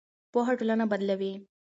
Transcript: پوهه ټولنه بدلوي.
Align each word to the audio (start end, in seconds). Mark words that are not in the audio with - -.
پوهه 0.31 0.53
ټولنه 0.59 0.85
بدلوي. 0.91 1.33